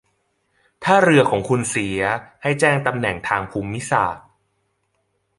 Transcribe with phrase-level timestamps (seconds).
[0.83, 2.01] ถ้าเรือของคุณเสีย
[2.41, 4.25] ให้แจ้งตำแหน่งทางภูมิศาสตร์